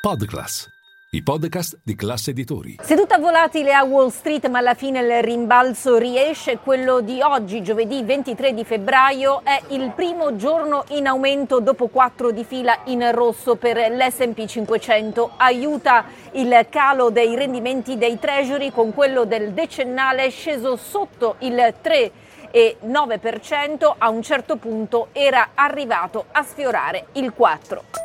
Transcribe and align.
Podclass, 0.00 0.66
i 1.10 1.22
podcast 1.22 1.78
di 1.84 1.94
classe 1.94 2.30
editori. 2.30 2.78
Seduta 2.80 3.18
volatile 3.18 3.74
a 3.74 3.84
Wall 3.84 4.08
Street, 4.08 4.48
ma 4.48 4.56
alla 4.56 4.72
fine 4.72 5.00
il 5.00 5.22
rimbalzo 5.22 5.98
riesce. 5.98 6.56
Quello 6.56 7.02
di 7.02 7.20
oggi, 7.20 7.62
giovedì 7.62 8.02
23 8.02 8.54
di 8.54 8.64
febbraio, 8.64 9.42
è 9.44 9.60
il 9.68 9.92
primo 9.94 10.36
giorno 10.36 10.84
in 10.92 11.06
aumento 11.06 11.60
dopo 11.60 11.88
quattro 11.88 12.30
di 12.30 12.44
fila 12.44 12.78
in 12.84 13.12
rosso 13.12 13.56
per 13.56 13.76
l'SP 13.76 14.46
500. 14.46 15.32
Aiuta 15.36 16.06
il 16.32 16.66
calo 16.70 17.10
dei 17.10 17.36
rendimenti 17.36 17.98
dei 17.98 18.18
treasury 18.18 18.72
con 18.72 18.94
quello 18.94 19.26
del 19.26 19.52
decennale 19.52 20.30
sceso 20.30 20.76
sotto 20.76 21.34
il 21.40 21.74
3 21.78 22.12
e 22.50 22.78
9%, 22.86 23.94
a 23.98 24.08
un 24.08 24.22
certo 24.22 24.56
punto 24.56 25.08
era 25.12 25.50
arrivato 25.54 26.24
a 26.32 26.42
sfiorare 26.42 27.08
il 27.12 27.34
4%. 27.38 27.99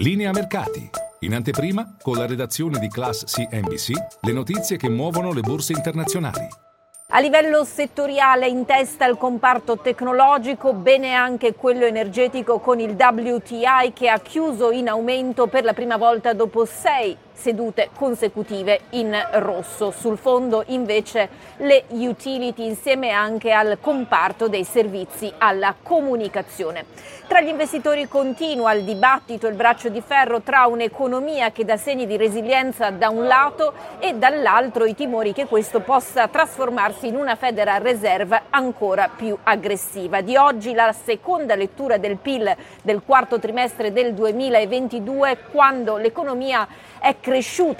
Linea 0.00 0.30
mercati. 0.32 0.88
In 1.20 1.34
anteprima, 1.34 1.96
con 2.00 2.16
la 2.16 2.26
redazione 2.26 2.78
di 2.78 2.88
Class 2.88 3.24
CNBC, 3.24 3.90
le 4.22 4.32
notizie 4.32 4.78
che 4.78 4.88
muovono 4.88 5.30
le 5.34 5.42
borse 5.42 5.74
internazionali. 5.74 6.48
A 7.08 7.20
livello 7.20 7.64
settoriale 7.64 8.48
in 8.48 8.64
testa 8.64 9.04
il 9.04 9.18
comparto 9.18 9.76
tecnologico, 9.76 10.72
bene 10.72 11.12
anche 11.12 11.54
quello 11.54 11.84
energetico 11.84 12.60
con 12.60 12.80
il 12.80 12.96
WTI 12.98 13.92
che 13.92 14.08
ha 14.08 14.18
chiuso 14.20 14.70
in 14.70 14.88
aumento 14.88 15.48
per 15.48 15.64
la 15.64 15.74
prima 15.74 15.98
volta 15.98 16.32
dopo 16.32 16.64
sei 16.64 17.14
sedute 17.40 17.88
consecutive 17.94 18.80
in 18.90 19.16
rosso. 19.32 19.90
Sul 19.90 20.18
fondo 20.18 20.62
invece 20.66 21.28
le 21.56 21.84
utility 21.88 22.66
insieme 22.66 23.10
anche 23.10 23.50
al 23.50 23.78
comparto 23.80 24.46
dei 24.46 24.64
servizi 24.64 25.32
alla 25.38 25.74
comunicazione. 25.82 26.84
Tra 27.26 27.40
gli 27.40 27.48
investitori 27.48 28.08
continua 28.08 28.72
il 28.72 28.84
dibattito, 28.84 29.46
il 29.46 29.54
braccio 29.54 29.88
di 29.88 30.02
ferro 30.04 30.42
tra 30.42 30.66
un'economia 30.66 31.50
che 31.52 31.64
dà 31.64 31.76
segni 31.76 32.06
di 32.06 32.16
resilienza 32.16 32.90
da 32.90 33.08
un 33.08 33.26
lato 33.26 33.72
e 34.00 34.14
dall'altro 34.14 34.84
i 34.84 34.94
timori 34.94 35.32
che 35.32 35.46
questo 35.46 35.80
possa 35.80 36.28
trasformarsi 36.28 37.06
in 37.06 37.14
una 37.14 37.36
Federal 37.36 37.80
Reserve 37.80 38.42
ancora 38.50 39.08
più 39.14 39.38
aggressiva. 39.44 40.20
Di 40.20 40.36
oggi 40.36 40.74
la 40.74 40.92
seconda 40.92 41.54
lettura 41.54 41.96
del 41.96 42.16
PIL 42.16 42.54
del 42.82 43.00
quarto 43.04 43.38
trimestre 43.38 43.92
del 43.92 44.12
2022 44.12 45.38
quando 45.52 45.96
l'economia 45.96 46.66
è 46.98 47.14
cresciuta 47.18 47.29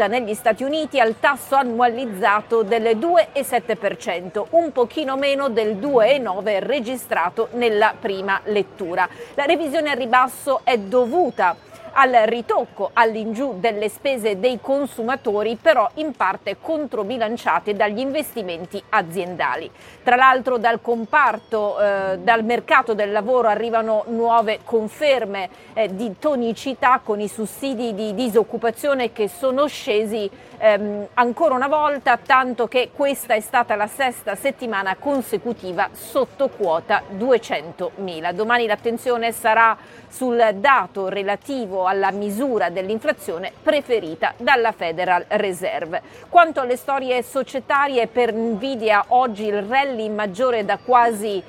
negli 0.06 0.34
Stati 0.34 0.62
Uniti 0.62 1.00
al 1.00 1.18
tasso 1.18 1.56
annualizzato 1.56 2.62
del 2.62 2.96
2,7%, 2.96 4.46
un 4.50 4.70
pochino 4.70 5.16
meno 5.16 5.48
del 5.48 5.76
2,9% 5.76 6.58
registrato 6.60 7.48
nella 7.52 7.94
prima 7.98 8.40
lettura. 8.44 9.08
La 9.34 9.44
revisione 9.44 9.90
al 9.90 9.96
ribasso 9.96 10.60
è 10.62 10.78
dovuta 10.78 11.56
al 11.92 12.12
ritocco 12.26 12.90
all'ingiù 12.92 13.58
delle 13.58 13.88
spese 13.88 14.38
dei 14.38 14.58
consumatori, 14.60 15.56
però 15.60 15.88
in 15.94 16.12
parte 16.12 16.56
controbilanciate 16.60 17.74
dagli 17.74 17.98
investimenti 17.98 18.82
aziendali. 18.90 19.70
Tra 20.02 20.16
l'altro 20.16 20.58
dal 20.58 20.80
comparto, 20.80 21.80
eh, 21.80 22.18
dal 22.18 22.44
mercato 22.44 22.94
del 22.94 23.12
lavoro 23.12 23.48
arrivano 23.48 24.04
nuove 24.08 24.60
conferme 24.64 25.48
eh, 25.74 25.94
di 25.94 26.16
tonicità 26.18 27.00
con 27.02 27.20
i 27.20 27.28
sussidi 27.28 27.94
di 27.94 28.14
disoccupazione 28.14 29.12
che 29.12 29.28
sono 29.28 29.66
scesi 29.66 30.28
ehm, 30.58 31.08
ancora 31.14 31.54
una 31.54 31.68
volta, 31.68 32.16
tanto 32.16 32.68
che 32.68 32.90
questa 32.94 33.34
è 33.34 33.40
stata 33.40 33.74
la 33.74 33.86
sesta 33.86 34.34
settimana 34.34 34.96
consecutiva 34.96 35.88
sotto 35.92 36.48
quota 36.48 37.02
200.000. 37.16 38.32
Domani 38.32 38.66
l'attenzione 38.66 39.32
sarà 39.32 39.76
sul 40.08 40.54
dato 40.54 41.08
relativo 41.08 41.79
alla 41.86 42.10
misura 42.10 42.70
dell'inflazione 42.70 43.52
preferita 43.62 44.34
dalla 44.36 44.72
Federal 44.72 45.24
Reserve. 45.28 46.02
Quanto 46.28 46.60
alle 46.60 46.76
storie 46.76 47.22
societarie, 47.22 48.06
per 48.06 48.32
Nvidia 48.32 49.04
oggi 49.08 49.46
il 49.46 49.62
rally 49.62 50.08
maggiore 50.08 50.64
da 50.64 50.78
quasi 50.82 51.42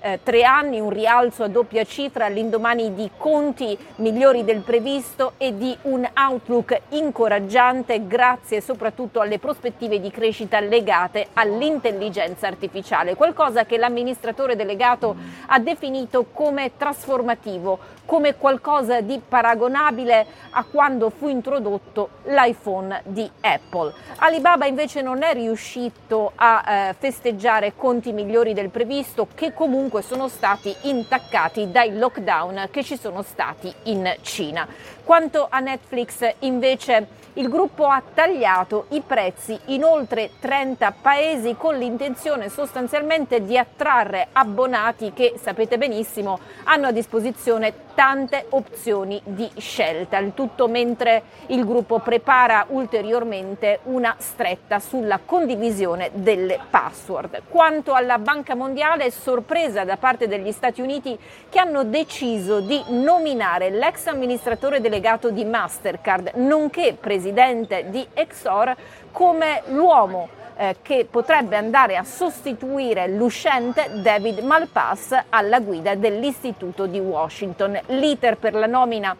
eh, 0.00 0.20
tre 0.22 0.44
anni, 0.44 0.80
un 0.80 0.90
rialzo 0.90 1.42
a 1.42 1.48
doppia 1.48 1.84
cifra 1.84 2.26
all'indomani 2.26 2.94
di 2.94 3.10
conti 3.16 3.76
migliori 3.96 4.44
del 4.44 4.60
previsto 4.60 5.32
e 5.38 5.56
di 5.56 5.76
un 5.82 6.08
outlook 6.16 6.80
incoraggiante 6.90 8.06
grazie 8.06 8.60
soprattutto 8.60 9.20
alle 9.20 9.38
prospettive 9.38 10.00
di 10.00 10.10
crescita 10.10 10.60
legate 10.60 11.28
all'intelligenza 11.32 12.46
artificiale, 12.46 13.16
qualcosa 13.16 13.64
che 13.64 13.76
l'amministratore 13.76 14.56
delegato 14.56 15.16
ha 15.46 15.58
definito 15.58 16.26
come 16.32 16.76
trasformativo, 16.76 17.78
come 18.04 18.36
qualcosa 18.36 19.00
di 19.00 19.20
paragonabile 19.26 20.26
a 20.50 20.64
quando 20.64 21.10
fu 21.10 21.28
introdotto 21.28 22.10
l'iPhone 22.24 23.02
di 23.04 23.28
Apple. 23.40 23.92
Alibaba 24.18 24.66
invece 24.66 25.02
non 25.02 25.22
è 25.22 25.34
riuscito 25.34 26.32
a 26.34 26.64
eh, 26.66 26.94
festeggiare 26.98 27.74
conti 27.76 28.12
migliori 28.12 28.54
del 28.54 28.70
previsto 28.70 29.26
che 29.34 29.52
comunque 29.52 29.87
comunque 29.88 30.02
sono 30.02 30.28
stati 30.28 30.74
intaccati 30.82 31.70
dai 31.70 31.96
lockdown 31.96 32.68
che 32.70 32.84
ci 32.84 32.98
sono 32.98 33.22
stati 33.22 33.72
in 33.84 34.16
Cina. 34.20 34.68
Quanto 35.02 35.46
a 35.48 35.60
Netflix 35.60 36.34
invece 36.40 37.06
il 37.34 37.48
gruppo 37.48 37.86
ha 37.86 38.02
tagliato 38.12 38.86
i 38.90 39.00
prezzi 39.00 39.58
in 39.66 39.84
oltre 39.84 40.32
30 40.40 40.94
paesi 41.00 41.54
con 41.56 41.76
l'intenzione 41.78 42.50
sostanzialmente 42.50 43.42
di 43.44 43.56
attrarre 43.56 44.28
abbonati 44.32 45.12
che 45.14 45.34
sapete 45.40 45.78
benissimo 45.78 46.38
hanno 46.64 46.88
a 46.88 46.92
disposizione 46.92 47.86
tante 47.98 48.46
opzioni 48.50 49.20
di 49.24 49.50
scelta, 49.56 50.18
il 50.18 50.32
tutto 50.32 50.68
mentre 50.68 51.22
il 51.46 51.66
gruppo 51.66 51.98
prepara 51.98 52.66
ulteriormente 52.68 53.80
una 53.86 54.14
stretta 54.18 54.78
sulla 54.78 55.18
condivisione 55.24 56.10
delle 56.12 56.60
password. 56.70 57.42
Quanto 57.48 57.94
alla 57.94 58.18
Banca 58.18 58.54
Mondiale, 58.54 59.10
sorpresa 59.10 59.82
da 59.82 59.96
parte 59.96 60.28
degli 60.28 60.52
Stati 60.52 60.80
Uniti 60.80 61.18
che 61.48 61.58
hanno 61.58 61.82
deciso 61.82 62.60
di 62.60 62.80
nominare 62.90 63.68
l'ex 63.70 64.06
amministratore 64.06 64.80
delegato 64.80 65.30
di 65.30 65.44
Mastercard, 65.44 66.34
nonché 66.36 66.96
presidente 67.00 67.86
di 67.90 68.06
Exor, 68.14 68.76
come 69.10 69.62
l'uomo 69.70 70.37
eh, 70.58 70.76
che 70.82 71.06
potrebbe 71.08 71.56
andare 71.56 71.96
a 71.96 72.02
sostituire 72.02 73.06
l'uscente 73.08 73.90
David 74.02 74.40
Malpass 74.40 75.16
alla 75.28 75.60
guida 75.60 75.94
dell'Istituto 75.94 76.86
di 76.86 76.98
Washington. 76.98 77.78
L'iter 77.86 78.36
per 78.36 78.54
la 78.54 78.66
nomina 78.66 79.16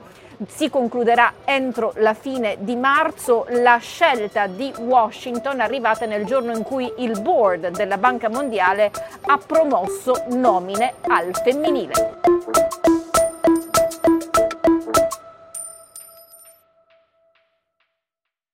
si 0.46 0.68
concluderà 0.68 1.34
entro 1.44 1.92
la 1.96 2.14
fine 2.14 2.56
di 2.60 2.76
marzo. 2.76 3.46
La 3.48 3.78
scelta 3.78 4.46
di 4.46 4.72
Washington 4.78 5.60
è 5.60 5.62
arrivata 5.62 6.06
nel 6.06 6.24
giorno 6.24 6.56
in 6.56 6.62
cui 6.62 6.92
il 6.98 7.20
board 7.20 7.70
della 7.70 7.98
Banca 7.98 8.28
Mondiale 8.28 8.90
ha 9.22 9.38
promosso 9.38 10.24
nomine 10.28 10.94
al 11.08 11.30
femminile. 11.34 12.27